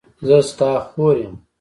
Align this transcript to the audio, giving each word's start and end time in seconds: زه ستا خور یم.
زه 0.27 0.37
ستا 0.49 0.71
خور 0.89 1.15
یم. 1.23 1.35